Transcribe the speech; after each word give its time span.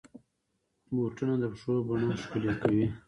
بوټونه 0.95 1.33
د 1.41 1.43
پښو 1.51 1.73
بڼه 1.87 2.07
ښکلي 2.21 2.53
کوي. 2.61 2.85